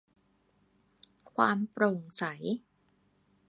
[1.31, 2.23] ความโปร่งใส